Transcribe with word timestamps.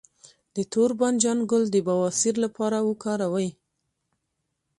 د 0.55 0.57
تور 0.71 0.91
بانجان 0.99 1.39
ګل 1.51 1.63
د 1.71 1.75
بواسیر 1.87 2.35
لپاره 2.45 2.77
وکاروئ 2.89 3.49